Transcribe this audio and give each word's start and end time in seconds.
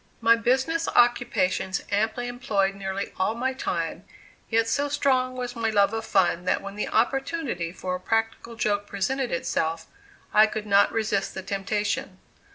My 0.19 0.35
business 0.35 0.87
occupations 0.87 1.83
amply 1.91 2.27
employed 2.27 2.73
nearly 2.73 3.13
all 3.19 3.35
my 3.35 3.53
time, 3.53 4.03
yet 4.49 4.67
so 4.67 4.89
strong 4.89 5.35
was 5.35 5.55
my 5.55 5.69
love 5.69 5.93
of 5.93 6.05
fun 6.07 6.45
that 6.45 6.63
when 6.63 6.75
the 6.75 6.87
opportunity 6.87 7.71
for 7.71 7.93
a 7.93 7.99
practical 7.99 8.55
joke 8.55 8.87
presented 8.87 9.31
itself, 9.31 9.85
I 10.33 10.47
could 10.47 10.65
not 10.65 10.91
resist 10.91 11.35
the 11.35 11.43
temptation. 11.43 12.17